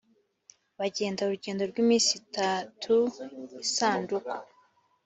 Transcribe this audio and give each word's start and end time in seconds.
bagenda 0.79 1.19
urugendo 1.21 1.61
rw 1.71 1.77
iminsi 1.83 2.11
itatu 2.21 2.95
isanduku 3.65 4.35